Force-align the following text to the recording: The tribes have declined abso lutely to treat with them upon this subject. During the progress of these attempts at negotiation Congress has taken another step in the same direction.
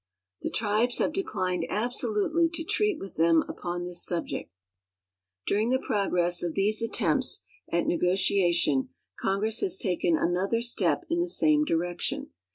The 0.41 0.49
tribes 0.49 0.97
have 0.97 1.13
declined 1.13 1.67
abso 1.69 2.05
lutely 2.11 2.49
to 2.55 2.63
treat 2.63 2.97
with 2.97 3.17
them 3.17 3.43
upon 3.47 3.85
this 3.85 4.03
subject. 4.03 4.51
During 5.45 5.69
the 5.69 5.77
progress 5.77 6.41
of 6.41 6.55
these 6.55 6.81
attempts 6.81 7.43
at 7.71 7.85
negotiation 7.85 8.89
Congress 9.19 9.59
has 9.59 9.77
taken 9.77 10.17
another 10.17 10.61
step 10.61 11.03
in 11.07 11.19
the 11.19 11.29
same 11.29 11.65
direction. 11.65 12.31